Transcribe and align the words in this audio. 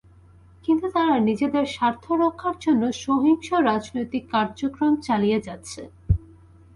কিন্তু 0.65 0.85
তারা 0.95 1.15
নিজেদের 1.19 1.65
স্বার্থ 1.67 2.05
রক্ষার 2.23 2.55
জন্য 2.59 2.83
সহিংস 3.03 3.47
রাজনৈতিক 3.69 4.23
কার্যক্রম 4.31 4.93
চালিয়ে 5.07 5.39
যাচ্ছে। 5.47 5.81